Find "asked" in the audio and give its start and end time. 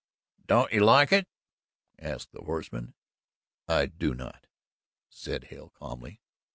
1.99-2.31